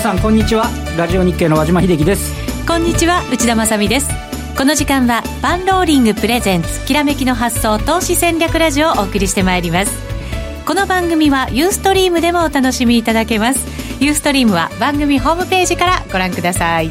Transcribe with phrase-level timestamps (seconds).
[0.00, 0.64] 皆さんこんにちは。
[0.96, 2.32] ラジオ日経の和島秀樹です。
[2.66, 4.08] こんにちは内田まさです。
[4.56, 9.92] この時間はパンローリングプレゼンツきらめきの発想投資戦略ラジオをお送りしてまいります。
[10.64, 13.60] この番組はユーストリームでもお楽しみいただけます。
[14.02, 16.90] ユーストリームは番組ホームページからご覧ください。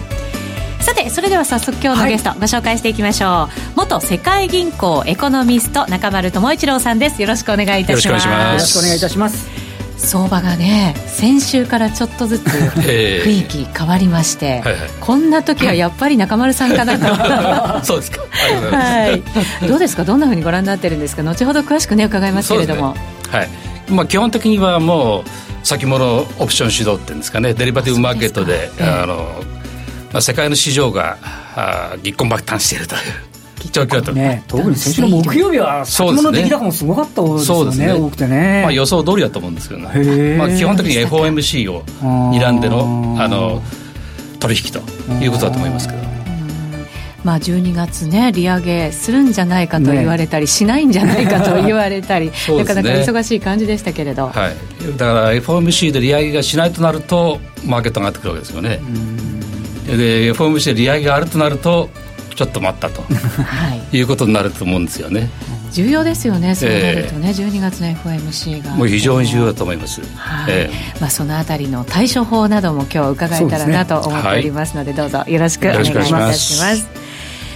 [0.80, 3.76] さてそれでは早速今日のゲスト、ご紹介していきましょう。
[3.76, 7.20] 元世界銀行エコノミスト中丸智一郎さんです。
[7.20, 8.28] よろしくお願いいたします。
[8.28, 9.59] よろしくお願いいたします
[10.00, 12.44] 相場がね先週からちょっとずつ
[12.82, 16.98] 雰囲気変わりまして、はいはい、こんな時はやっぱり中丸さんかな
[17.80, 17.84] と。
[17.86, 18.22] そうですか。
[18.72, 20.04] はい、どうですか？
[20.06, 21.24] どんなふうにご覧になってるんですか？
[21.24, 23.00] 後ほど詳しくね伺いますけれども、ね、
[23.32, 23.50] はい。
[23.90, 27.54] まあ、基本的にはもう先物オプション主導っていうんですかね。
[27.54, 29.44] デリバティブマーケットであの、
[30.14, 31.18] まあ、世界の市場が
[31.56, 33.02] あぎっこんばったんしているという
[33.72, 37.94] 状況と、ね、特に先週の木曜日は先物出来高もすごかったですよね、ね。
[37.94, 43.62] 多くてね、まあ、予想通りだと思うんですけどね、まあ、基本的に FOMC を睨んでのあの
[44.40, 44.80] 取引と
[45.24, 46.10] いうことだと思いますけど。
[47.24, 58.80] まあ、12月ね、利上げするんじゃないかと言われたり、ね、しないんじゃないかと言われたり、ね、なかなか忙しい感じでしたけれど、はい、だから FOMC で利上げがしないとなると、マーケットが上がってくるわけですよね。
[59.86, 61.90] で FOMC で利上げがあるとなると、
[62.40, 65.30] ちょっと待ったと、はい、いうことになると思うんですよね。
[65.74, 68.76] 重要ですよね、そうなるとね、えー、12月の FOMC が。
[68.76, 70.54] もう非常に重要だと思います、はい。
[70.54, 75.02] えー、まあ、そのあたりの対処法なども今日伺えたらなと思っておりますので、でね。
[75.02, 76.88] はい、どうぞよろしくお願いいたします。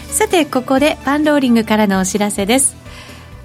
[0.09, 2.83] さて、ここでパンローリングからのお知らせです。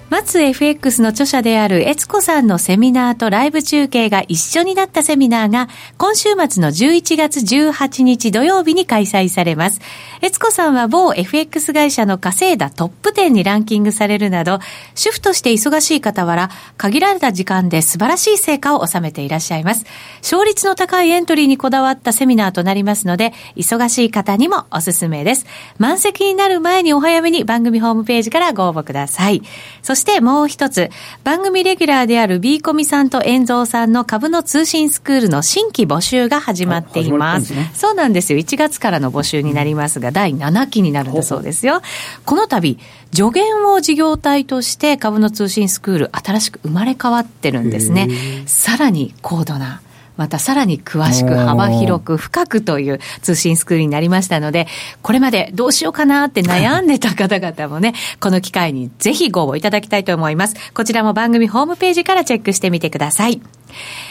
[0.09, 9.81] 松 FX の著者である悦子さんのセミナーとライブ中継が一緒になったセミナーが今週末の11月18日土曜日に開催されます。
[10.21, 14.57] 悦子さんは某 FX 会社の稼いだトップ10にランキングされるなど、
[14.95, 19.85] 主婦として忙しい傍ら、限られた時間で素晴らしい成果を収めていらっしゃいます。
[20.23, 25.45] 勝率の高いエントリーにこだわったセミナーとなりますので、忙しい方にもおすすめです。
[25.77, 29.43] 満席になる前にお早めに番組ホームページからご応募ください。
[29.83, 30.89] そしてもう一つ、
[31.23, 37.53] 番組レギュラーである B コミさんと遠蔵さんの株の通信スクールの新規募集が始まっています。
[37.53, 38.39] ね、そうなんですよ。
[38.39, 41.81] 1月からの募集になりますが、第7期になるんだそうですよ。
[42.25, 42.79] この度、
[43.13, 48.09] 助言を事業体として株の通信スクール新しく生まれ変わってるんですね。
[48.45, 49.81] さらに高度な
[50.19, 54.67] またさらに詳しく幅広く深くという通信スクールになりましたので、
[55.01, 60.55] これまでどうしようかなって悩んでた方々もね、 この機会にぜひご応募いただきたいと思います。
[60.73, 63.41] こちらも番組ホームページからチェックしてみてください。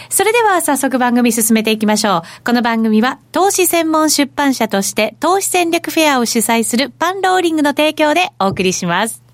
[0.09, 2.43] それでは早速番組進めていきましょう。
[2.43, 9.28] この番組は投資専門出版社として投資戦略フェアを主催するパンローリングの提供でお送りします。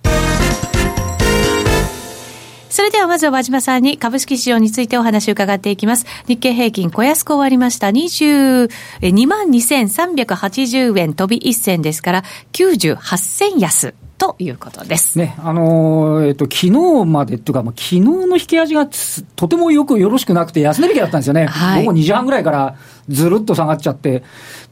[2.75, 6.07] それではまずは和島さんに株式市場についてお話を伺っていきます。
[6.27, 7.87] 日経平均小安く終わりました。
[7.87, 13.95] 22万2380円飛び1銭ですから、98銭安。
[14.19, 15.17] ということです。
[15.17, 18.89] ね、あのー、えっと、昨日までっていうか、まあ、昨日の引き味が
[19.37, 21.47] とてもよくよろしくなくて、安値引きだったんですよね。
[21.47, 22.77] はい、午後2時半ぐらいから
[23.09, 24.22] ずるっと下がっちゃって。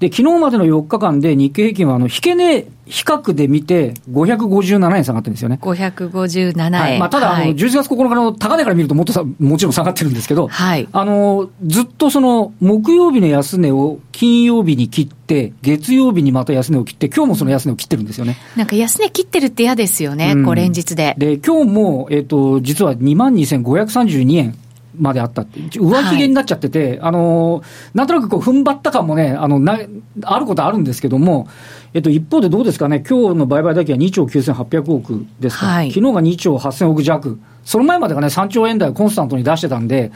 [0.01, 5.59] で、昨日までの4日間で日経平均は、あの、引け値比較で見て、557円下がってるんですよね。
[5.63, 6.73] 557円。
[6.73, 10.89] はい、まあ、ただ、あの、11月9日の高値から見るともっとさ、もちろん下がってるんですけど、はい。
[10.93, 18.37] あの、ずっとその、木曜日の安値を金曜日に切って、月曜日にまた安値を切って、今日もその安値を切ってるんですよね。
[18.57, 21.15] なんか安値切ってるって嫌ですよね、うん、こう連日で。
[21.19, 24.55] で、今日も、えっ、ー、と、実は22,532円。
[24.99, 27.63] まであったって、上髭になっちゃってて、はい、あの
[27.95, 29.79] なんとなくこう踏ん張った感もね、あのな
[30.25, 31.49] あることあるんですけども、
[31.95, 35.67] えっと、一方でどうですかね、今日の売買代金は2兆9800億ですか。
[35.67, 40.13] ら、はい、昨日が2兆8000億弱、その前までがね、3兆円台をコンスタントに出してたんで、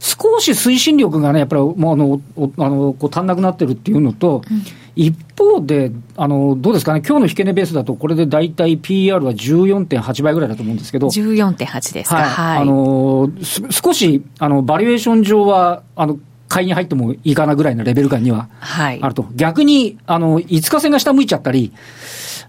[0.00, 2.20] 少し推進力がね、やっぱりもうあの
[2.58, 4.62] あのこう足んなくなってるっていうのと、うん
[4.96, 13.30] 一方で、あのどうですかね、今日の引け値ベースだと、これで大体 PR は14.8倍ぐらいだと思うんですけど、14.8ですか、はい、あの
[13.70, 21.72] 少しあのバリエーション上は、あの買いに入ってもいいかなぐらいのレベル感にはあると、はい、逆にあの5日線が下向いちゃったり、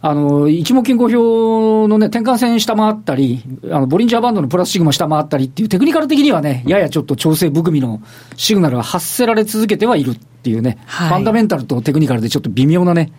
[0.02, 3.42] あの、一目金衡表のね、転換線下回ったり、
[3.72, 8.02] あの、ボリンジャーバンドのプラスシグマ下回ったりっていうテクニカル的にはね、ややちょっと調整含みの
[8.36, 13.12] シグナルが発せられ続けてはいるっていうね、はい、ファンダメンタルとテクニカルでちょっと微妙なね、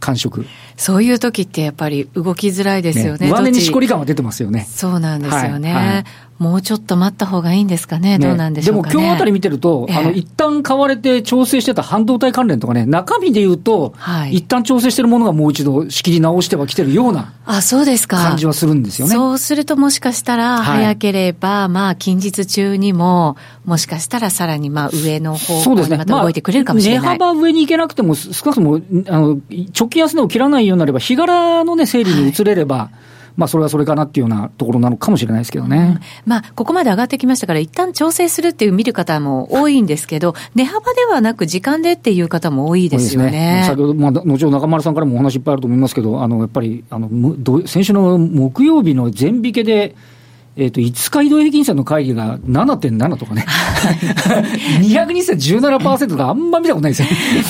[0.00, 3.26] 感触そういう時ってやっぱり動きづらいですよね。
[3.26, 4.64] ね上値にしこり感は出てますよね。
[4.70, 5.74] そうなんですよね。
[5.74, 6.04] はいはい
[6.38, 8.26] もうちょっと待った方がいいんですかね、ね。
[8.26, 18.18] どうなんでしょうか、ね、でも今日あたり見てると、ええ、あの一旦買われて調整してた半導体関連とかね、中身でいうと、はい、一旦調整してるものがもう一度仕切り直してはきてるようなあそうですか。
[18.18, 19.14] 感じはするんですよね。
[19.14, 27.00] そうすると、もしかしたら、早ければ、はい、まあ、近日中にも、もしかしたらさらにまあ上の方向にまた動いてくれるかもしれない。
[27.00, 29.40] まあ、値幅上に行けなくても、少なくともあの
[29.78, 33.07] 直近安値を切らないようになれば、日柄のね、整理に移れれば、はい
[33.38, 36.00] まあ、それはそれかなっていうようなところなのかもしれないですけどね。
[36.26, 43.30] うん、まあ、ここまで上がってきましたから、一旦調整するっていう見る方も多いんですけど、値幅ではなく時間でっていう方も多いですよね。
[43.30, 47.08] ね先ほど、まあ、後ほど中丸さんからもお話いっぱいあると思いますけど、あの、やっぱり、あの、
[47.64, 49.94] 先週の木曜日の全引けで、
[50.58, 53.46] えっ、ー、と、5日移動平均線の会議が7.7とかね。
[54.82, 57.02] 200日線17%があんま見たことないです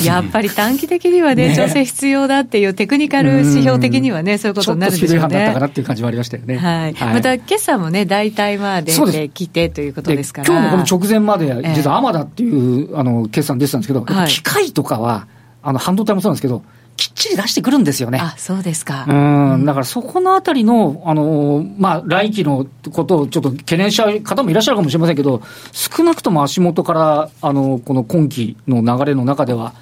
[0.07, 0.13] よ。
[0.13, 5.19] やっぱり短期的にはね、調整必要だっていうテクニカル指標的にはね、そういうことになるんでしょうね。
[5.21, 6.57] ちょっとスピード違反だったかなっていう感じはありましたよね。
[6.57, 6.93] はい。
[6.93, 10.47] はい、また、今朝もね、大体まあ出てきてということですから。
[10.47, 15.25] 今日もこの直前まで、実はアマダっていう、あの、決算出てたんですけど、はい、機械とかは、
[15.63, 16.61] あの、半導体もそうなんですけど、
[16.99, 18.19] きっちり出してくるんですよね。
[18.21, 19.05] あ、そうですか。
[19.07, 25.41] うん、だからそこのあたりの、あの、まあ、来期のことをちょっと懸念しちゃう方もいらっしゃるかもしれませんけど、
[25.71, 29.75] 少なくとも足元から、あの、この今期の流れの中では、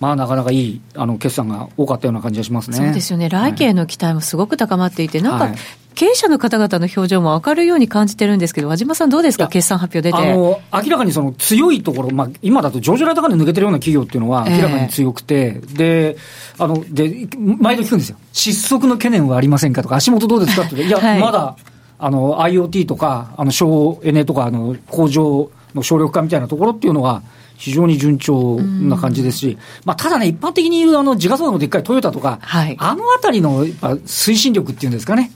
[0.00, 2.78] まあ、なかなかいいあの決算が多かったような感じがしますね。
[2.78, 5.54] そうですよね、来期への期待もすごく高まっていて、なんか、
[5.96, 10.30] 経営者の方々の表情も明るいように感じてるんですけど、和島さん、どうですか、決算発表出て。
[10.30, 16.16] あの明らかにその強いところ、まあ、今だと上場来高値抜けてるような企業っていうのは、明らかに強くて、えー、で
[16.58, 21.56] あので毎度聞くんですよ、失速の懸念はありませんかとか、足元どうですかって、いや、はい、まだ
[21.98, 27.22] あの IoT とか、あの省エネとか、あの工場の省力化みたいなところっていうのは、
[27.56, 35.30] 非常に順調な感じですし、まあ、ただね、一般的に言うあの自家創のでっかいトヨタとか、はい、あのあたりのやっぱ推進力っていうんですかね。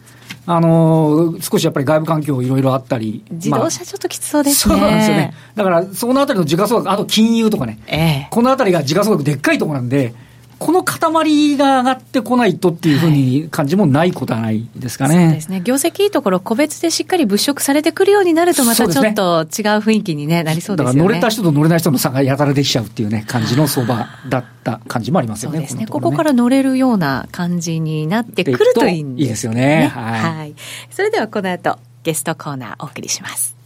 [0.52, 3.22] あのー、少しやっぱり外部環境いろいろあったり。
[3.30, 4.74] 自動車ちょっときつそうですね。
[4.74, 5.32] そうなんですよね。
[5.54, 7.78] だから、そのあたりの時価総額、あと金融とかね。
[7.86, 10.12] えー、このあたりが時価総額でっかいところなんで、
[10.60, 15.16] この塊が上がってこないとっていうふうに感じもないことはないですかね。
[15.16, 15.62] はい、そうですね。
[15.64, 20.98] 業績いいところ、個別でしっかり物色されてくるようになると、またちょっと違う雰囲気に、ね、なりそうですよね。
[20.98, 25.60] だから乗れた人と乗れない人の差がやたらできちゃうっていうね、感じの相場だった感じもありますよね。
[25.60, 25.86] そうですね。
[25.86, 29.90] ここから乗れるような感じになってくるといいんです、ね、いいですよね。
[29.94, 30.20] はい。
[30.40, 30.54] はい、
[30.90, 33.56] それではこの後、ゲストコーナーお送りします。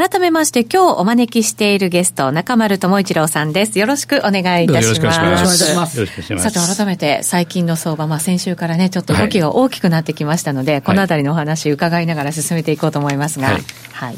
[0.00, 3.78] 改めまして、今日お招きしているゲスト、中丸智一郎さんです。
[3.78, 4.94] よろしくお願いいたします。
[4.94, 6.06] よろしくお願いします。
[6.38, 13.62] さて、改めて、最近の相場、まあ、先週からね、ちょっと動きが大きくなってきましたので、はい、このあたりのお話伺いながら進めていこうと思いますが、はい。
[13.92, 14.16] はい、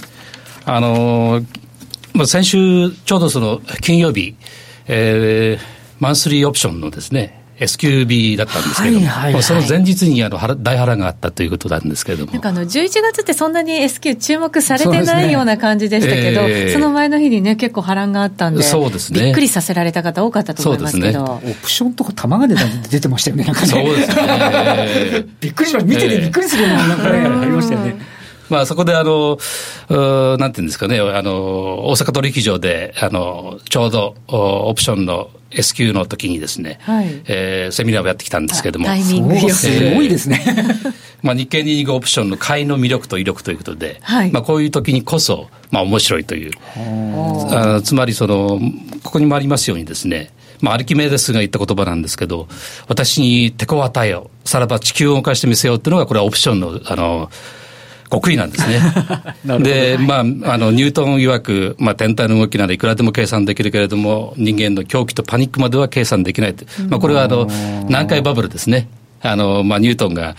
[0.67, 1.46] あのー、
[2.14, 4.37] まあ、先週、ちょうどその、金曜日、
[4.87, 5.64] えー、
[5.99, 12.32] マンスリーオプションのですね、SQB だったんですけども、はいはいはい、その前日にあの大波乱があったということなんですけれども。
[12.32, 19.24] なんかあの、11月ってそんなに SQ 注目されてないような感じでしたけど、そ、ねえー、その前の日にね、結構波乱があったんで、そうですね。
[19.24, 21.22] びっくりさせられた方多かったと思いますけど。
[21.22, 23.66] ね、オプションとか玉が出た出てましたよね、なんかね。
[23.68, 25.24] そうですね。
[25.40, 25.90] びっくりしました。
[25.90, 28.11] 見ててびっくりするような、なんかね、ありましたよね。
[28.48, 29.38] まあ、そこであの、
[30.38, 38.86] なんていうんですかね、あの、大阪取引所で、あの、ちょうどオプションの S q の時にですね、はい、えー、セミナーをやってきたんですけども。
[38.86, 40.42] タイミングすごいですね。
[41.22, 46.52] まあ、日経225オプションの買いの魅力と威力ということで、はい、まあ、こういう時にこそ、まあ、面白いという。
[46.76, 48.60] あつまり、その、
[49.05, 52.48] ここにもありますようにですね、まあ、アルキメデスが言った言葉なんですけど、
[52.88, 57.31] 私に手こを与えよ、さらば地球を動かしてみせようっていうのが、これはオプションの、あの、
[58.12, 58.81] 極意なんです ね。
[59.60, 66.66] で、まあ、あの、ニュートン曰く、まあ、天体の動きならいくらでも計算できるけれども、人間の狂気とパニックまでは計算できないと。
[66.90, 67.48] まあ、これは、あの、
[67.88, 68.88] 南海バブルですね。
[69.22, 70.36] あの、まあ、ニュートンが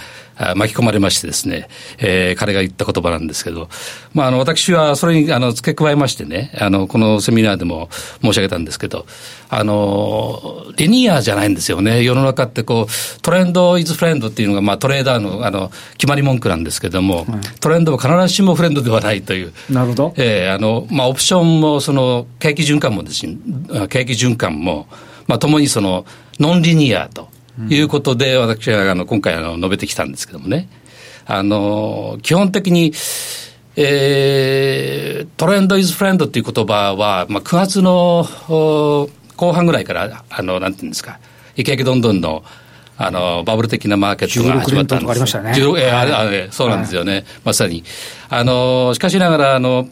[0.56, 1.68] 巻き込まれましてですね、
[2.00, 3.70] えー、彼が言った言葉なんですけど、
[4.14, 7.90] まあ、あの、私はそれに、あの、付け加えましてね、あの、このセミナーでも
[8.22, 9.06] 申し上げたんですけど、
[9.50, 12.04] あの、リニアじゃないんですよね。
[12.04, 17.28] 世の中ってこう、トレンドイズフレンドっていうのが、まあ、トレーダーの、あの、決まり文句なんですけども、
[17.60, 19.54] トレンドは必ずしもフレンドではないという。
[19.70, 20.14] なるほど。
[20.18, 23.38] えー、あの、まあ、オプションも、その、景気循環もですね、
[23.90, 24.88] 景気循環も、
[25.28, 26.06] まあ、ともにその、
[26.40, 27.30] ノンリニアと。
[27.70, 30.70] いうことで、私はあの今回あの述べてきたんですけどもね、
[31.26, 32.94] あの基本的に、
[33.76, 41.20] えー、トレンドイズフレンドっていう言葉は、まあ、9月の後半ぐらいから、あのなんていうんですか、
[41.56, 42.44] いけいけどんどんの
[42.98, 45.12] あのバブル的なマーケットが始まったんです。
[45.12, 45.54] ありましたね。
[45.56, 47.84] えー、あれあれそうなんですよね、はい、まさに。
[48.30, 49.88] あのしかしながらあの、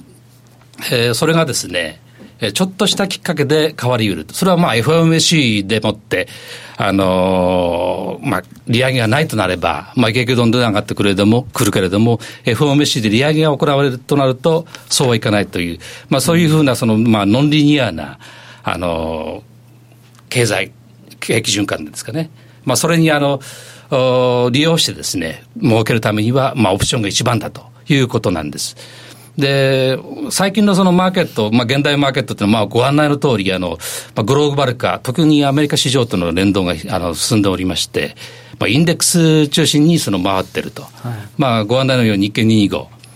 [0.91, 1.99] えー、それがですね、
[2.41, 4.33] えちょっとしたきっかけで変わりうると。
[4.33, 6.27] それはまあ FOMC でもって、
[6.75, 15.79] あのー、まあ、利上げがないとなれば、まあ、結局どんどん上がってくれども、来るけれども、FOMC で利上げが行われるとなると、そうはいかないという、
[16.09, 18.17] まあ、そういうふうな、その、まあ、ノンリニアな、
[18.63, 20.71] あのー、経済、
[21.19, 22.31] 景気循環ですかね。
[22.65, 23.39] まあ、それにあの、
[24.51, 28.75] 利用してですね、儲けるためには、まあ、オプションが一番だということなんです。
[29.37, 29.97] で、
[30.29, 33.77] 最近のそのマーケット、まあ、現代マーケットっていうのは、まあ、ご案内の通り、あの、
[34.15, 38.15] まあ、グローバル化、特にアメリカ市場との連動があの進んでおりまして、
[38.59, 40.83] まあ、インデックス中心にその回ってると。
[40.83, 40.91] はい、
[41.37, 42.69] まあ、ご案内のように日経225、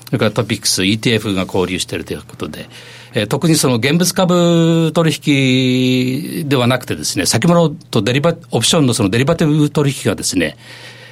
[0.05, 2.69] それからトピックス、ETF が交流しているということで、
[3.13, 10.57] えー、特にその現物株取引ではなくてですね、先物とデリバ、オプションのそのデリバティブ取引がですね、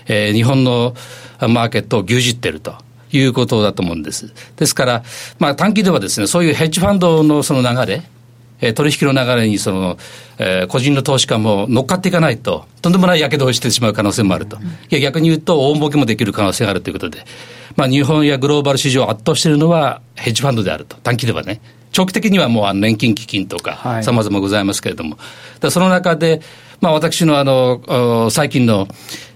[0.07, 0.95] えー、日本の
[1.39, 2.75] マーケットを牛耳っていると。
[3.17, 4.33] いうことだと思うんです。
[4.57, 5.03] ですから、
[5.39, 8.03] まあ短期ではですね、そういうヘッジファンドのその流れ、
[8.61, 9.97] えー、取引の流れにその、
[10.37, 14.57] えー、個人の投資家も乗っかっていかないと、とんでもないやけどをしてしまう可能性もあると。
[14.89, 17.25] いや逆に言うと、大儲けもできる可能性があるということで、
[17.75, 20.95] まあ日本やグローバル市場を圧倒しているのはヘッジファンドであると。
[20.97, 21.61] 短期ではね。
[21.91, 25.17] 長期的にはもう年金基金とか、さまざまございますけれども、
[25.61, 26.41] はい、その中で、
[26.81, 28.87] まあ、私のあの最近の、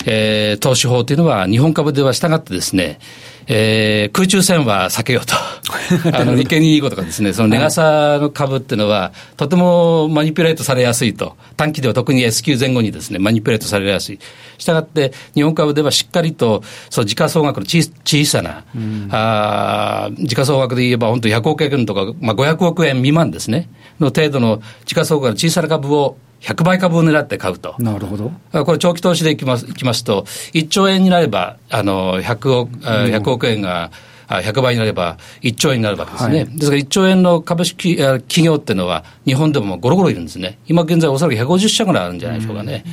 [0.05, 2.99] えー、投資法というのは、日本株では従ってですね、
[3.47, 5.33] えー、空中戦は避けようと。
[6.17, 11.37] あの、日経225とかですね、その値傘の株っていうのは、とてもマニピュレートされやすいと。
[11.55, 14.19] 短期では特に S q 前後にですね、マニピュレートされやすい。
[14.57, 27.75] したがって、日本株ではしっかりと、その時価総額の小小さな、うん、あ時価総額で言えば本当100億円とか、まあ、500億円未満ですね、の程度の時価総額の小さな株を100倍株を狙って買うと。
[27.79, 28.31] なるほど。
[28.65, 33.91] これ長期投資でいきますいきますと、1兆円になれば、あの、100億、100億円が、
[34.27, 36.39] 100倍になれば1兆円になるわけですね。
[36.39, 40.59] はい、ですから1兆円の株式企業っていうのは、日本でもゴロゴロいるんですね。
[40.67, 42.83] 今現在おそらく150社ぐらいあるんじゃないでしょうかね。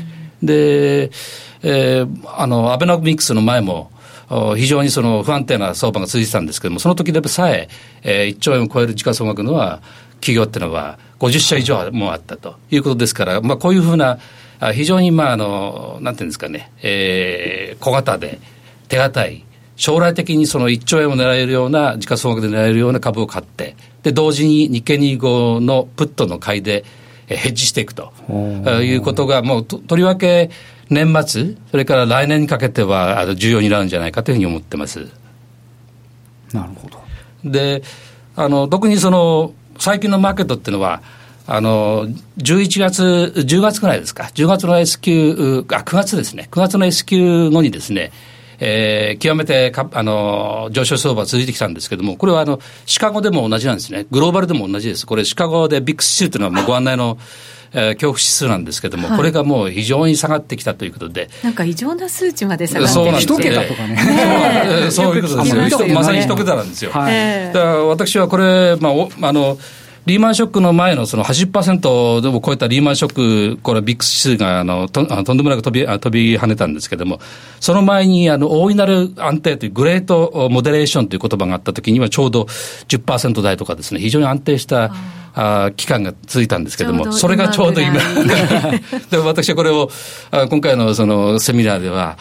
[0.43, 1.11] で、
[1.63, 3.91] えー、あの、アベノミクスの前も、
[4.57, 7.69] 非常にその不安定な相場が続いてたんですけれども、その時でさえ
[8.03, 9.81] えー、1兆円を超える時価総額のは、
[10.25, 14.19] 企業っていうのは50社以上もあったということですから、まあ、こういうふうな、
[14.73, 18.39] 非常に、まあ、あの、なんていうんですかね、えー、小型で
[18.89, 19.45] 手堅い、
[19.77, 26.85] 将来的にその1兆円を狙えるような、時価総額で狙えるような株を買って、で、同時に日経25のプットの買いで、
[27.27, 28.13] ヘッジしていくと
[28.83, 30.51] いうことが、もうととりわけ
[30.91, 35.09] 年末、それから来年にかけては重要になるんじゃないかというふうに思ってます。
[36.53, 37.03] なるほど。
[37.45, 37.83] で、
[38.37, 41.03] あの、特にその、最近のマーケットっていうのは、
[41.47, 42.07] あの、
[42.39, 48.13] 11月、10月ぐらいですか、10月の S q、あ、9月ですね、9月の S q 後にですね、
[48.61, 57.19] えー、極めてかあの上昇相場続いてきたんですけれども、これはあのシカゴでも同じなんですね、グローバルでも同じです、これ、シカゴでビッグスチューっていうのはもうご案内の
[57.75, 61.29] えー、恐怖指数なんですけれども、はい、これがもう非常に下がってきたということで。
[61.43, 64.91] なんか異常な数値まで下がってそうなん一桁とかね。
[64.91, 65.89] そういうことですよ。
[65.95, 66.91] まさに一桁なんですよ。
[66.93, 69.59] はい、だから私はこれ、まあ、あの、
[70.07, 77.21] リーマンショックの前のその80%でも超えたリーマンショック、これ、 VIX 指数があのととんでもなく飛び飛び跳ねたんですけれども、
[77.59, 82.43] その前にあの大いなる安定という、 Great Moderation という言葉があったときには、ちょうど
[82.89, 84.93] 10%台とかですね、非常に安定した
[85.35, 87.99] あ期間が続いたんですけれども、それがちょうど今、
[89.11, 89.91] で私はこれを、
[90.49, 92.17] 今回のそのセミナーでは、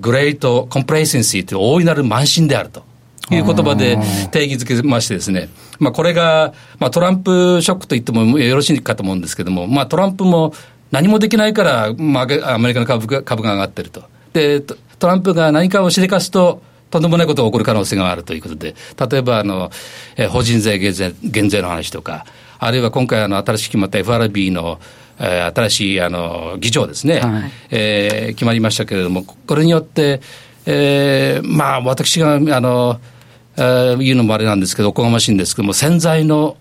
[0.00, 2.86] Great Complacency という大いなる慢心であると。
[3.30, 3.98] いう言葉で
[4.30, 10.54] 定義づけましてですね、まあ、これが、まあ、トランプショックと言ってもよろしいかと思うんですけれども、まあ、トランプも
[10.90, 14.02] 何もできないから、まあ、アメリカの株が株が上がってると。
[14.32, 18.74] で、トランプが何かをしでかすと、とんでもないことが起こる可能性があるということで、
[19.10, 19.70] 例えばあの、
[20.16, 22.24] え法人税減税減税の話とか、
[22.58, 24.80] あるいは今回あの、新しく決まった FRB の、
[25.18, 30.20] えー、新しいあの議長ですね、はい、えー、決まりましたけれども、これによって、
[30.66, 33.00] えー、まあ、私があの、
[33.56, 36.56] えー、言うのもあれなんですけど、おこがましいんですけども、潜在の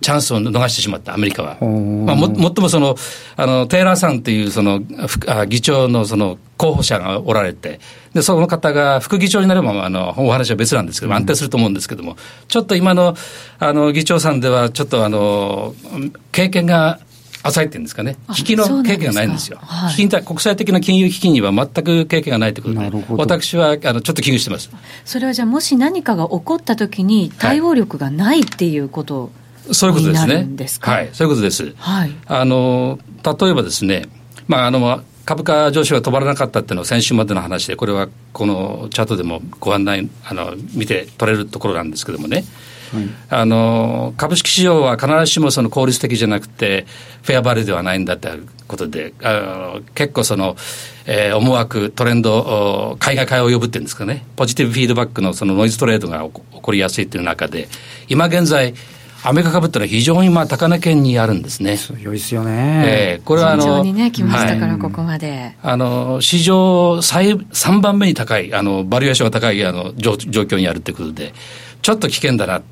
[0.00, 1.56] チャンスを逃してしまった、アメリカは。
[1.60, 2.96] まあ、ももっともその、
[3.36, 4.80] あの、テイラーさんというその、
[5.48, 7.80] 議長のその候補者がおられて、
[8.14, 12.16] で、その方が副議長になれば、あの、お話は別なんですけど、安定すると思うんですけども、
[12.48, 13.16] ちょっと今の、
[13.58, 15.74] あの、議長さんでは、ちょっとあの、
[16.32, 17.00] 経験が
[17.42, 19.58] 浅いっていうんですかね、危機の経験がないんですよ。
[19.62, 24.70] はい、国際的な金融危機には全く経験がないということで、私はあのちょっと危惧してます。
[25.04, 29.30] それはじゃあ、もし何かが起こったときに、対応力がないっていうこと、はい
[29.72, 30.48] そういうことですね。
[30.80, 31.74] はい、そういうことです。
[31.76, 32.12] はい。
[32.26, 34.06] あの、例えばですね、
[34.48, 42.44] まあ、あの、株価上昇が止まらなかったっていうのは先週までの話で、これはこのチャートでもご案内、あの見て取れるところなんですけどもね。
[42.92, 46.86] はい、あの株式市場は必ずしもその効率的じゃなくて、
[47.22, 50.56] フェアバレーではないんだということで、あの結構その、
[51.06, 57.68] えー、思惑、トレンド、海外買いを呼ぶっていうんですかね、ポジティブフィードバックのそのノイズトレードが起こりやすいという中で、
[58.08, 58.74] 今現在、
[59.22, 61.76] アメリカ株ってのは非常にまあ高値圏にあるんですね。
[61.76, 62.84] 強いですよね。
[62.86, 63.84] えー、これはあの。
[63.84, 65.56] にね、来ましたから、ここまで。
[65.62, 71.34] あの、史上最、3番目に高い、あの、バリエーションが高い、あの、状況にあるということで、
[71.82, 72.62] ちょっと危険だな。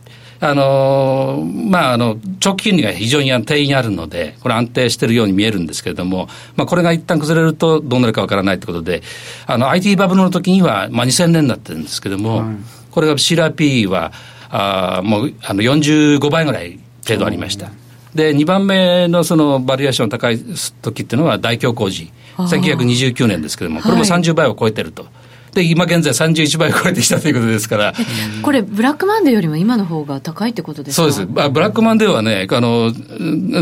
[0.41, 9.03] あのまあ、あの長期金利が非常に定員にあるので、これ、安定しているように見えるんですけれども、まあ、これが一旦崩れるとどうなるかわからないということで、
[9.47, 12.57] あの IT バブルの時には、まあ、2000年になってるんですけれども、はい、
[12.93, 14.13] これがシーラー P は、
[14.51, 17.71] あもうあの45倍ぐらい程度ありました。
[18.15, 20.39] で、2番目のそのバリュエーション高い
[20.83, 25.07] 時っていうのは大恐慌時、1929年ですけれども、これも30倍を超えてると。
[25.55, 27.95] で、今現在31倍を超えてきたということですから。
[28.43, 31.11] これ、ブラックマンデーよりも今の方が高いってことですか？
[31.11, 31.51] そうです。
[31.51, 32.93] ブラックマンデーはね、あの、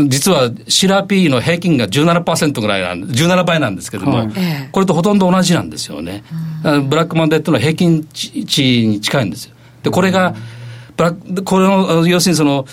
[0.07, 4.29] 実はシラー P の平均が17%ぐらいなん、17倍なんですけども、はい、
[4.71, 6.23] これとほとんど同じなんですよね。
[6.63, 9.53] ブラックマンデーっていうのは平均値に近いんですよ。
[9.83, 10.41] で、これが、ブラ
[11.43, 12.65] これの、要するにその、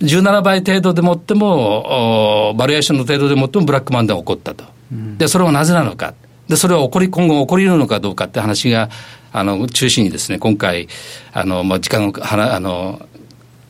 [0.00, 4.64] 17倍程度でもっても、バリュエーションの程度でもってもブラックマンデーが起こったと。
[5.18, 6.14] で、それはなぜなのか。
[6.48, 8.90] で、それは起こり、今後起こり得るのかどうかって話が、
[9.32, 10.88] あの、中心にですね、今回、
[11.32, 13.00] あの、まあ、時間を、はあの、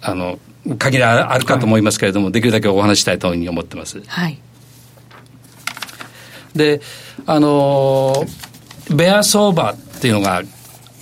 [0.01, 0.39] あの、
[0.79, 4.03] 限りあるかと思いますけれども、はい、できるだけお話したいというふうに思ってます。
[4.07, 4.39] はい。
[6.55, 6.81] で、
[7.27, 8.25] あの、
[8.95, 10.43] ベア相場っていうのが、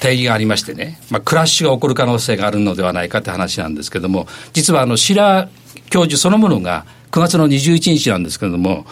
[0.00, 5.48] 定義がありましてね、まあ、クラッシュが起こる可能性があるのではないかって話なんですけども、実はあの、シラ
[5.90, 8.86] 教授そのものが9月の21日なんですけれども、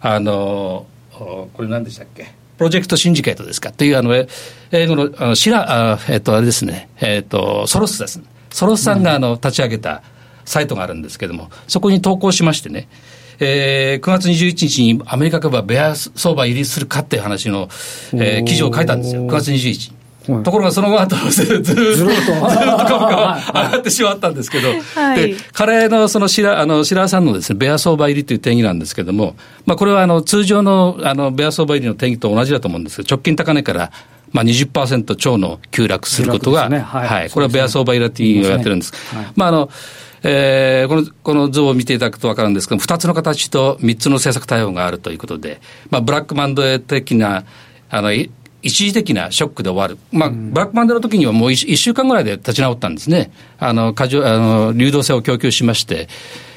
[0.00, 4.14] あの、これ何でしたっけプロジェクトシンジケートですかというあの、
[4.70, 8.20] 英語の、あの、シラ、あえっと、あれですね、えっと、ソロスです。
[8.50, 10.02] ソロスさんがあの、立ち上げた
[10.44, 12.88] サイトがあるんですけれども、そこに投稿しましてね、
[13.40, 17.68] えー、9月21日にアメリカ株はベア相場入りするかっていう話の、
[18.12, 20.01] えー、記事を書いたんですよ、9月21日。
[20.42, 21.94] ところがその後 ずずずっと。
[21.94, 29.34] ずっと株価上がってしまったんですけど、はい、で彼のその白あの白さんのですねベア相場入りという定義なんですけれども、
[29.66, 33.90] まあ、これはあの通常のあのベア相場入りの定義と同じだと思うんですけど、直近高値から
[34.32, 38.92] まあ20%超の急落することが、ね、はい、はい、これはベア相場入りっていうのをやってるんです。
[39.14, 39.70] はい、まああの
[40.24, 47.44] えー、このこの図を見ていただくと分かるんですけど2つの形と3つの政策対応があるということで、まあ、ブラックマンド的な
[47.90, 48.12] あの
[48.62, 49.98] 一時的なショックで終わる。
[50.12, 53.32] まあ、ブラックマンデーの時にはもう一週間ぐらいで立ち直ったんですね。
[53.58, 56.08] あの、過剰、あの、流動性を供給しまして、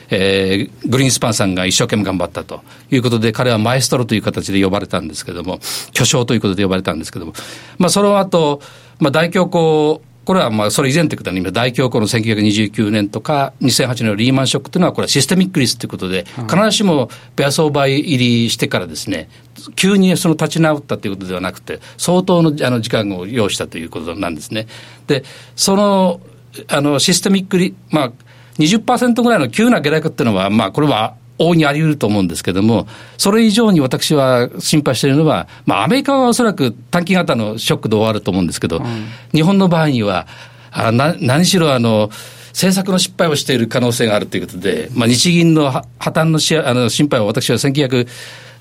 [0.09, 5.59] えー、グリーンスパンさんが一生懸命頑張ったということで、彼はマエストロという形で呼ばれたんですけども、
[5.93, 7.33] 巨匠ということで呼ばれたんですけども、
[7.77, 8.61] まあ、その後、
[8.99, 19.29] まあ、大恐慌これはまあそれ以前ということは、今、大恐慌の1929年とか、2008年のリーマンショックというのは、これはシステミックリスということで、必ずしもベア相場入りしてからですね、
[19.75, 24.67] 急にその立ち直ったということではなくて、相当のあの時間を要したということなんですね。
[25.07, 25.23] で、
[25.55, 26.19] その
[26.67, 28.11] あのシステミックリ、まあ、
[28.57, 40.27] 20%ぐらいの急な下落っていうのは、まあ、これは大いにあり得ると思うんですけれども、それ以上に私は心配しているのは、まあ、アメリカはおそらく短期型のショックで終わると思うんですけど、うん、日本の場合には、
[40.71, 42.09] あな何しろあの、
[42.49, 48.07] 政策の失敗をしている可能性があるということで、まあ、日銀の破綻のしあの心配は私は1900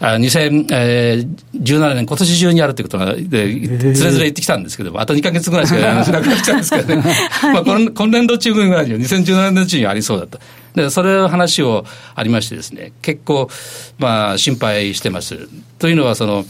[0.00, 7.00] あ2017年、今年中にあるということが、で、つれずれ言ってきたんですけども、あと2か月ぐらいしかなくなっちゃうんですけどね。
[7.00, 10.38] はい、まあ、今年度中ぐらいには、2017年中にはありそうだと。
[10.74, 11.84] で、それ話を
[12.14, 13.48] ありましてですね、結構、
[13.98, 15.48] まあ、心配してます。
[15.78, 16.44] というのは、その、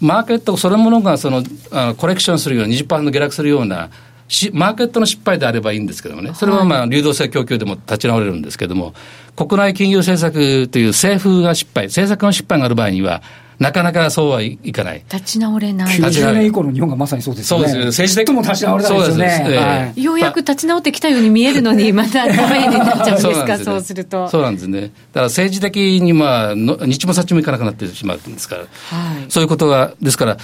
[0.00, 3.90] マーケットそのものがそのあのコレクションするような、20%下落するような
[4.28, 8.94] し、マーケットの失敗であればいいんですけどもね、それはまあ流動性供給でも立ち直れるんですけども、
[9.36, 13.22] 国内金融政策という政府が失敗、政策の失敗がある場合には、
[13.58, 15.04] なかなかそうはいかない。
[15.12, 15.96] 立ち直れない。
[15.96, 17.68] 90年以降の日本がまさにそうですよね。
[17.68, 19.56] そうです政治的も立ち直れないですよね。
[19.56, 24.28] はい、ようやく立ち直ってきたように見えるのに、またダメになっちゃうんですか、そうすると。
[24.28, 24.80] そうなんですね。
[24.80, 30.36] だから政治的に、まあ、日もさっちもいかなくなってしまうんですから、はい、そういうことが、ですから、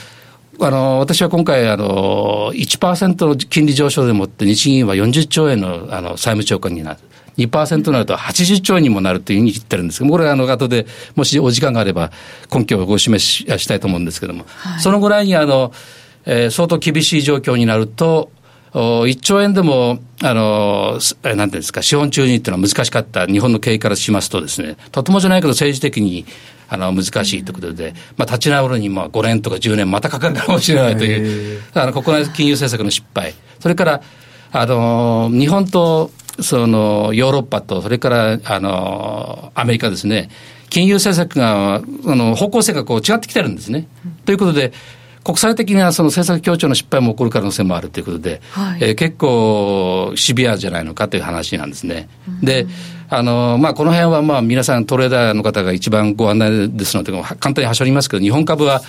[0.62, 7.00] あの私は今回あの、1%の金利上昇でもって、日銀は40兆円のあの債務超過になる。
[7.46, 9.98] 2%になると80兆円にもなるというふうに言ってるんです。
[9.98, 12.10] けどこれはあの後でもしお時間があれば
[12.52, 15.72] 根拠をご示ししたいと思うんですけれども、はい、そのぐらいにあの、
[16.26, 18.30] えー、相当厳しい状況になると、
[18.72, 23.26] 1兆円でも、あの、なんていうんですか、資本注入っていうのは難しかった。
[23.26, 26.24] 日本の経営からしますとですね、とてもじゃないけど政治的に
[26.68, 34.02] あの難しいということで、まあ、立ち直るにまあ5年とか10年またかかるかもしれないという、あの国内金融政策の失敗、それから
[34.52, 40.30] あの日本とそのヨーロッパと、それからあのアメリカですね、
[40.70, 41.82] 金融政策が、あ
[42.14, 43.88] の方向性がこう違ってきてるんですね。
[44.24, 44.72] ということで、
[45.22, 52.08] 国際的なその政策協調の失敗も起こる可能性もあるということで、はい、えー、結構シビアじゃないのかという話なんですね。
[52.26, 52.66] うん、で、
[53.08, 58.80] あの、まあ、この辺はまあ皆さんトレーダーの方が一番ご案内ですので、簡単にはしょりますけど、日本株は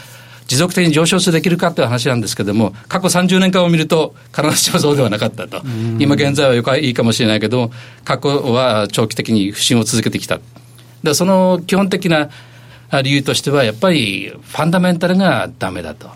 [0.51, 5.61] 持続的に上昇できるかという話なんですけれども、過去30年間を見ると、必ずしもそうではなかったと。
[5.97, 7.71] 今現在はよくいいかもしれないけど、
[8.03, 10.41] 過去は長期的に不振を続けてきた。
[11.03, 12.29] で、その基本的な
[13.01, 16.09] 理由としては、やっぱりファンダメンタルがだめだと。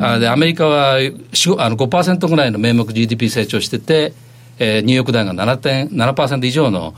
[0.00, 4.14] あでアメリカは4あの5%ぐらいの名目 GDP 成長してて、
[4.58, 6.92] えー、ニューヨークダウが 7.7%, 7以上の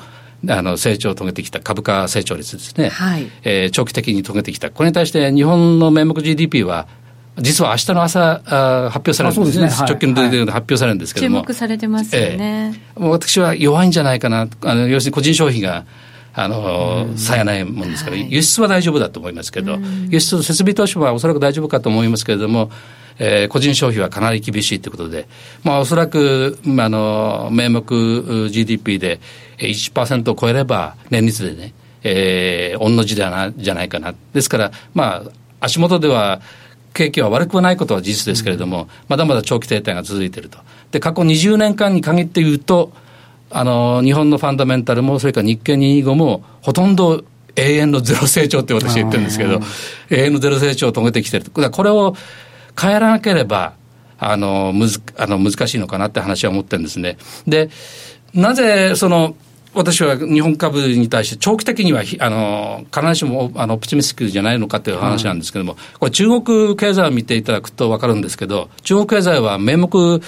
[0.47, 3.27] あの成長を遂げてきた株価成長率ですね、はい。
[3.43, 6.87] えー、長期的に遂げてきた、これに対して日本の名目 GDP は、
[7.41, 9.89] 実は明日の朝あ発表されるんですね、すね。
[9.89, 15.85] 直近ので発表されるんですけども、注目されてますよね、えー、私は弱いんじゃないかな、あの要するに個人消費が。
[16.35, 19.77] あの、さやないもんですから、輸出は大丈夫だと思いますけど、
[20.09, 22.71] 輸出設備投資はおそらく大丈夫かと思いますけれども、
[23.19, 25.29] えー、個人消費はかなり厳しいということで、
[25.65, 29.21] まあ、おそらく、まあ、あの、名目 GDP で
[29.59, 34.15] 1%を超えれば、年率でね、えー、御の字ではな、じゃないかな。
[34.33, 36.41] ですから、まあ、足元では、
[36.95, 40.59] 景気は悪くはないことは事実ですけれども、うん、まだまだ長期停滞が続いていると。
[40.91, 42.93] で、過去20年間に限って言うと、
[43.51, 47.25] あの、日本のファンダメンタルも、それから日経225も、ほとんど
[47.57, 49.61] 永遠のゼロ成長って私言ってるんですけど、
[50.11, 51.51] 永遠のゼロ成長を遂げてきてる。
[51.51, 52.15] これを
[52.81, 53.75] 変えらなければ、
[54.19, 57.19] あの、むず、あの、難しいのかなって話は思ってるんですね。
[57.47, 57.71] で、
[58.35, 59.35] なぜ、その、
[59.75, 70.21] 私は日本株に対して長期的にはあの必ずしもあのオプチミスティックじゃないのかという話なんですけれども、これ中国経済を見ていただくと分かるんですけど、中国経済は名目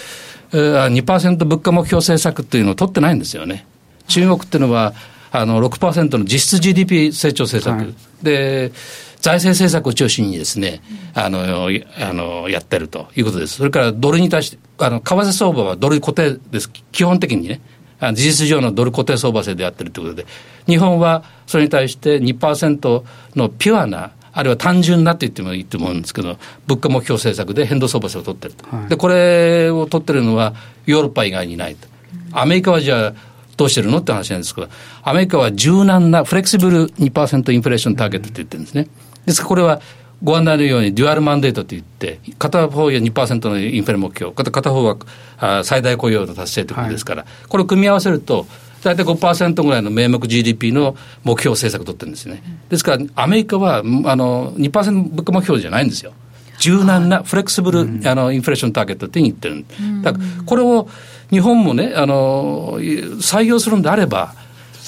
[0.52, 3.66] 2%物価目標政策っていうのを取ってないんですよね。
[4.08, 4.92] 中国っていうのは、
[5.32, 8.72] あの6%の実質 GDP 成長政策、はい、で、
[9.20, 10.82] 財政政策を中心にですね、
[11.14, 13.56] あの、あの、やってるということです。
[13.56, 16.70] それからドルに対して、あの、為替相場はドル固定です。
[16.92, 17.60] 基本的にね。
[18.00, 20.26] 事実上のドル固定相場制でやってるということで、
[20.66, 23.04] 日本はそれに対して2%
[23.36, 30.54] のピュアなあるいは単純なって言ってもいいと思うんですけど、物価目標政策で変動相場制を取ってると、はい、でこれを取ってるのは
[30.86, 31.88] ヨーロッパ以外にないと、
[32.32, 33.14] アメリカはじゃあ、
[33.56, 34.68] どうしてるのって話なんですけど、
[35.02, 38.88] アメリカは柔軟なフレキシブル2%インフレーションターゲットって言ってるんですね。
[39.26, 39.80] ですからこれは
[40.22, 48.46] ご案内のようにデュアルマンデートといって、片方は2%のインフレ目標、片方は最大雇用の達成ということですから、はい、これを組み合わせると、
[48.82, 52.42] 大体5%ぐらいの名目 GDP の目標政策を取ってるんですね。
[52.68, 56.12] ですから、アメリカはあの2%物価目標じゃないんですよ。
[56.58, 59.64] 柔軟なフレキシブル、あのインフレーションターゲットって言ってる。
[60.02, 60.88] だからこれを
[61.30, 64.34] 日本もね、あの採用するんであれば、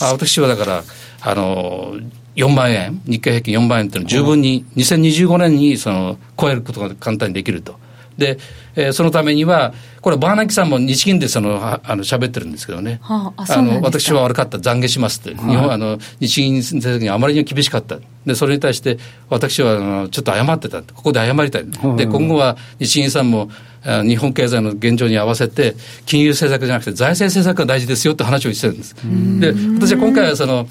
[0.01, 0.85] あ私はだから、
[1.23, 1.97] あの
[2.37, 7.81] 4万円、日経平均4万円っていうのは十分に2025年にその超えることが簡単にできると。
[8.17, 8.39] で、
[8.75, 18.99] えー、そのためには、これ、バーナキさんも日銀でそのあの喋ってるんですけどね、はあ、あの私は悪かった、懺悔しますって、日本あの日銀政策にあまりに厳しかった、でそれに対して
[19.31, 21.67] 私はあのちょっと謝ってた、ここで謝りたい、
[21.97, 23.51] で今後は日銀さんも
[23.85, 25.75] 日本経済の現状に合わせて、
[26.07, 28.95] 金融政策じゃなくて財政政策が大事ですよって話をしてるんです。
[29.41, 29.53] で
[29.87, 30.67] 私は今回はその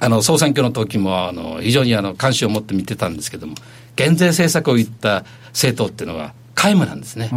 [0.00, 3.54] あの総選挙の時もあの非常にあの関心を持って見てたんですけども、
[3.96, 7.28] 減税政策を言った政党っていうのは、皆無なんですね。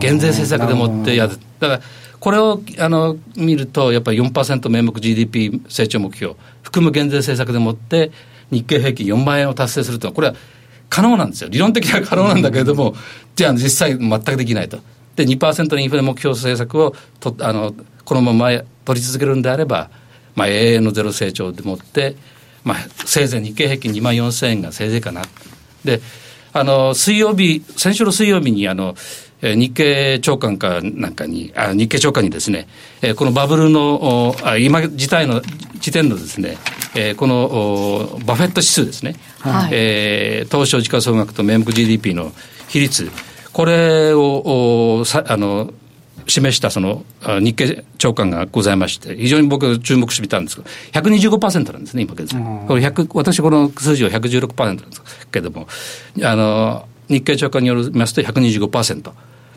[0.00, 1.38] 減税政策でもってやる。
[1.60, 1.80] だから、
[2.18, 8.10] これをあの見ると、やっぱり4%名目 GDP 成長目標、含む減税政策でもって、
[8.50, 10.34] 日経平均4万円を達成するというのは、これは
[10.88, 11.50] 可能なんですよ。
[11.50, 12.94] 理論的には可能なんだけれども、
[13.36, 14.78] じゃあ実際全くできないと。
[15.16, 18.50] で、2%のインフレ目標政策をとあのこのまま
[18.84, 19.90] 取り続けるんであれば、
[20.38, 22.14] まあ、永遠のゼロ成長でもって、
[22.62, 25.22] まあ、せいぜい日経平均2万4000円がせいぜいかな。
[25.84, 26.00] で、
[26.52, 28.94] あの、水曜日、先週の水曜日に、あの、
[29.42, 32.68] 日経長官かなんかに、あ日経長官にですね、
[33.02, 35.42] えこのバブルの、あ今自体の
[35.80, 36.58] 時点のですね、
[36.94, 42.32] えこのバフェット指数ですね、はい、えー、東証時価総額と名目 GDP の
[42.68, 43.10] 比率、
[43.52, 45.72] これをさあの
[46.28, 47.04] 示したその
[47.40, 52.40] 日経長官がございまして、非常に僕、注目してみたんですけど、125%なんですね、今現在。
[52.66, 55.66] これ100私、この数字は116%なんですけども、
[56.22, 59.10] あの日経長官によりますと125%。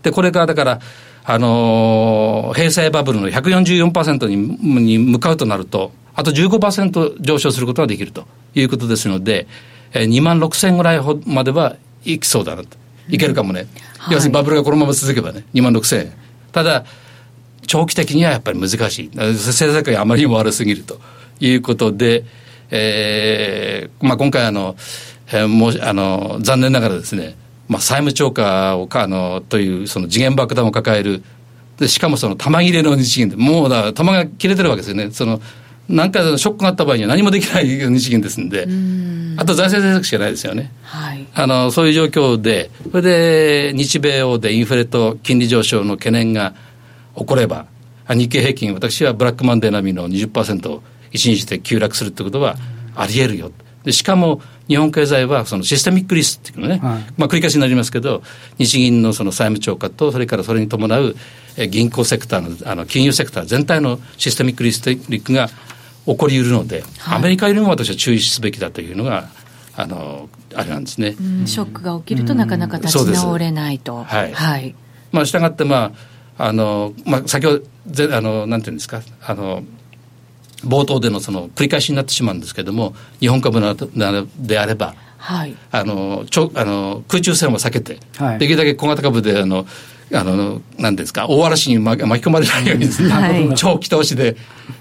[0.03, 0.79] で、これがだから、
[1.23, 4.37] あのー、平成バブルの144%に
[4.81, 9.47] に向かうとなると、あと15%上昇することができるということですので、
[9.93, 12.81] えー、2万6000ぐらいまではいきそうだなと。
[13.09, 13.67] いけるかもね。
[14.07, 16.13] うん、要するにバブルがこのまま続けばね、2万6000円。
[16.51, 16.85] ただ、
[17.67, 19.11] 長期的にはやっぱり難しい。
[19.15, 20.99] 政策があまりにも悪すぎると
[21.39, 22.25] いうことで、
[22.69, 24.75] えー、まあ今回あの、
[25.27, 27.35] えー、もう、あの、残念ながらですね、
[27.67, 31.23] まあ債務超過をか、あの、というその次元爆弾を抱える、
[31.77, 35.11] でしかもその玉切れの日銀で、もうだ、玉が切れてるわけですよね。
[35.11, 35.41] その、
[35.91, 40.71] 何かショックがあった場合には何もできない日銀ですんで、んあと財政政策しかないですよね。
[40.83, 46.53] はい、あのそういう状況で、それで日米欧でインフレと金利上昇の懸念が
[47.17, 47.65] 起これば、
[48.09, 52.55] 日経平均、私はブラックマンデー並みの20%を一日で急落するってことは
[52.95, 53.51] ありえるよ。
[53.83, 58.21] でしかも日本経済はそのシステミックリスクっていうのね、はい、まあ繰り返しになりますけど、
[58.57, 61.15] 日銀のその債務超過と、それからそれに伴う
[61.69, 65.49] 銀行セクターの、あの金融セクター全体のシステミックリスクが
[66.05, 69.29] 起こりうるので、はい、アメリカよりも私は注意すべきだというのが、
[69.75, 71.15] あの、あれなんですね。
[71.45, 74.03] ショックが起きるとなかなか立ち直れないと。
[74.03, 74.33] はい。
[74.33, 74.75] はい。
[75.11, 75.93] まあ、したがって、ま
[76.37, 79.63] あ、あの、まあ、先ほど、ぜあの、なんていうんですか、あの、
[80.65, 83.75] 冒頭でのその繰り返しになってしまうんですけれども、日本株な
[84.37, 89.67] であれば、はい、あのちょあの空中戦を避けて、はい、できるだけ小型株であの
[90.13, 94.35] あのなんですか大嵐に巻き込まれないようにですね、はい、長期投資で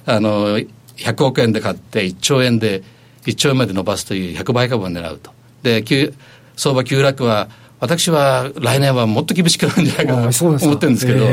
[0.07, 0.59] あの
[1.01, 2.83] 100億円で買って1兆円で
[3.25, 5.33] 1兆円まで伸ばすという100倍株を狙うと。
[5.63, 5.85] で
[6.57, 7.49] 相場急落は
[7.81, 11.27] 私は来年はもっと厳しくなるんじゃないかと思ってるんですけど、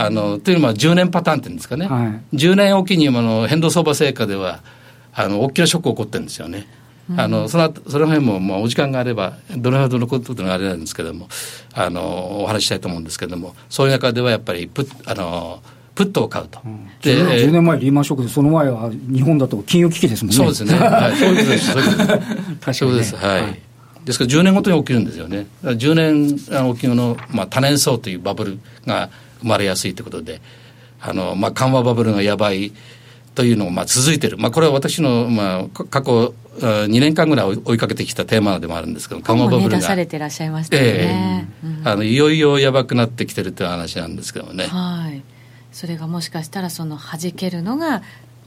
[0.00, 4.60] あのというのは10年パターンっていうんですかね、はい、10年おきにあの変動相場成果では
[5.12, 6.68] あの大きなショック起こってるんですよね。
[7.16, 11.28] あのそのその辺も、まあ、お時間があればどのほどのことがあれなんですけども
[11.74, 15.62] あのお話ししたいと思うんですけどもそういう中ではやっぱりプあの
[15.94, 22.06] プットを買うと、うん、で 10, 10年前リーマンショックでその前は日本だと金融危機ですもんねそうですね、はい、そういうことですそういうこ
[22.72, 23.72] とですはい、はい
[24.04, 25.46] ですから10年ごとに起きるんですよね。
[25.62, 30.40] 10年おきの、まあ、多年層というバブルが生まれやすいということで、
[31.00, 32.72] あの、まあ、緩和バブルがやばい
[33.34, 34.38] というのが、まあ、続いてる。
[34.38, 39.76] まあ、これは私の、まあ、過去2年間ぐらい追いかけてきたテーマでもあるんですけど、緩和バブルが。
[39.76, 40.82] 出されてらっしゃいましたね。
[40.84, 44.66] えーうん、あの、いよいよやばくなってきてるという話なんですけどもね。
[44.66, 45.22] はい。
[45.72, 48.02] それがもしかしたら、その弾けるのが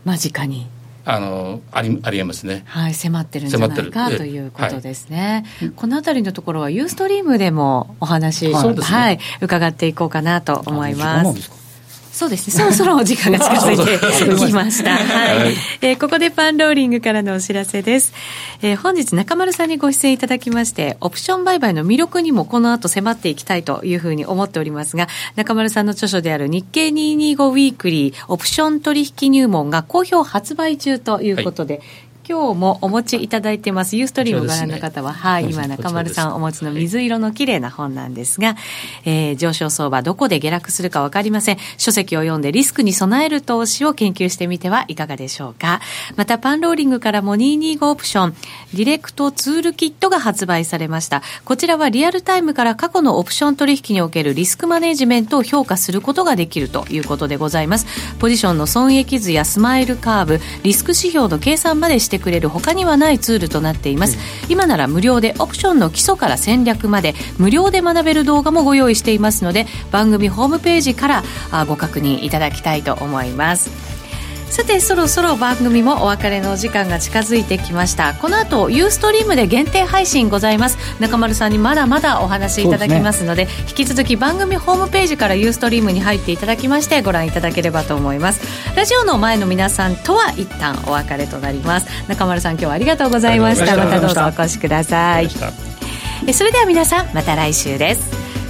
[0.06, 0.68] 間近に。
[1.08, 11.65] あのありありえますね、はい、迫ってるんじゃないかということですね、はい、このあたりのところはユーストリームでもお話、はい、はい、伺っていこうかなと思います。
[12.16, 12.54] そうですね。
[12.54, 14.92] そろそろお時間が近づいて きました。
[14.92, 18.14] はい、はい、えー、ここでパンローリングからのお知らせです。
[18.62, 31.84] えー、本日中丸さんにご出演いただきまして、オプション売買の魅力にもこの後迫っていきたいというふうに思っておりますが、中丸さんの著書である日経225ウィークリーオプション取引入門が好評発売中ということで、はい
[32.28, 38.56] 今日もお持ちいただいてます、ユーストリームご覧の方は、ね、はい、今中丸さんお持ちの水色の綺麗な本なんですが、
[39.06, 41.58] えー、上昇相場どこで下落するかわかりません。
[41.78, 45.82] 書籍を読んでリスクに備える投資を研究してみてはいかがでしょうか。
[46.16, 48.36] また、パンローリングからも225オプション、
[48.74, 51.22] ディレクトツールキットが発売されました。
[51.44, 57.86] こちらはリアルタイムから過去のオプション取引におけるリスクマネジメントを評価することができるということでございます。
[58.18, 71.24] ポジションの損益図やスマイルカーブ、リスク指標の計算までしてくれる他にはないツールとなっています、うん、今なら無料でオプションの基礎から戦略まで無料で学べる動画もご用意していますので番組ホームページから
[71.68, 73.85] ご確認いただきたいと思います
[74.50, 78.14] さてそろそろ番組もお別れのお時間が近づいてきました。
[78.14, 80.78] この後ユーストリームで限定配信ございます。
[81.02, 88.42] 中丸さんにまだまだお話いただきますので、ね、引き続き番組ホームページからユーストリームに入っていただきましてご覧いただければと思います。
[88.76, 91.88] ラジオの前の皆さんとは一旦お別れとなります。
[92.08, 93.76] 中丸さん今日はありがとうございました。
[93.76, 94.00] また。
[94.00, 95.30] どうぞお越しください。
[96.34, 98.25] それでは皆さんまた来週です